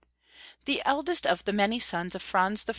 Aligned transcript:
T^HE 0.65 0.81
eldest 0.83 1.27
of 1.27 1.43
the 1.43 1.53
many 1.53 1.77
sons 1.79 2.15
of 2.15 2.23
Franz 2.23 2.65
I. 2.67 2.69